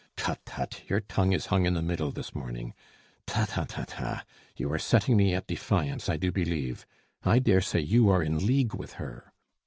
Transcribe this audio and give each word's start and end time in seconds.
"Tut, 0.17 0.39
tut! 0.47 0.81
Your 0.89 0.99
tongue 1.01 1.31
is 1.31 1.45
hung 1.53 1.67
in 1.67 1.75
the 1.75 1.81
middle 1.83 2.09
this 2.09 2.33
morning. 2.33 2.73
Ta, 3.27 3.45
ta, 3.47 3.65
ta, 3.65 3.85
ta! 3.87 4.23
You 4.57 4.73
are 4.73 4.79
setting 4.79 5.15
me 5.15 5.35
at 5.35 5.45
defiance, 5.45 6.09
I 6.09 6.17
do 6.17 6.31
believe. 6.31 6.87
I 7.23 7.37
daresay 7.37 7.81
you 7.81 8.09
are 8.09 8.23
in 8.23 8.43
league 8.43 8.73
with 8.73 8.93
her." 8.93 9.31